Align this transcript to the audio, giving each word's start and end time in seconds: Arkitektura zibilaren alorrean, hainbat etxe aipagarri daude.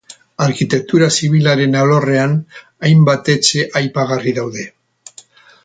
Arkitektura 0.43 1.09
zibilaren 1.17 1.77
alorrean, 1.81 2.33
hainbat 2.89 3.29
etxe 3.35 3.67
aipagarri 3.83 4.35
daude. 4.41 4.67